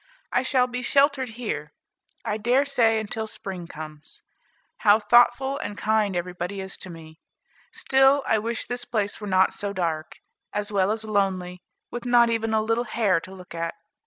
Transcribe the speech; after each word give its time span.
I 0.31 0.41
shall 0.41 0.65
be 0.65 0.81
sheltered 0.81 1.29
here, 1.37 1.73
I 2.25 2.37
dare 2.37 2.65
say, 2.65 2.99
until 2.99 3.27
spring 3.27 3.67
comes. 3.67 4.23
How 4.77 4.97
thoughtful 4.97 5.59
and 5.59 5.77
kind 5.77 6.15
everybody 6.15 6.59
is 6.59 6.75
to 6.79 6.89
me! 6.89 7.19
Still 7.71 8.23
I 8.25 8.39
wish 8.39 8.65
this 8.65 8.83
place 8.83 9.21
were 9.21 9.27
not 9.27 9.53
so 9.53 9.73
dark, 9.73 10.17
as 10.53 10.71
well 10.71 10.91
as 10.91 11.03
lonely, 11.05 11.61
with 11.91 12.05
not 12.07 12.31
even 12.31 12.51
a 12.51 12.63
little 12.63 12.85
hare 12.85 13.19
to 13.19 13.31
look 13.31 13.53
at. 13.53 13.75